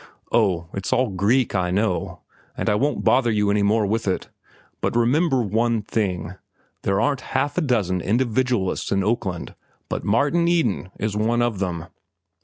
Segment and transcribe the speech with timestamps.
[0.31, 2.21] —Oh, it's all Greek, I know,
[2.57, 4.29] and I won't bother you any more with it.
[4.81, 6.33] But remember one thing.
[6.81, 9.53] There aren't half a dozen individualists in Oakland,
[9.89, 11.85] but Martin Eden is one of them."